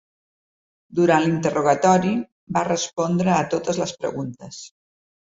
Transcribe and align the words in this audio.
Durant 0.99 1.25
l’interrogatori, 1.25 2.15
va 2.59 2.67
respondre 2.71 3.35
a 3.37 3.39
totes 3.55 3.85
les 3.85 3.99
preguntes. 4.03 4.69